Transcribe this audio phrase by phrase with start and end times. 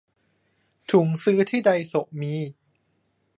[0.91, 2.33] ถุงซื้อที่ไดโซะมี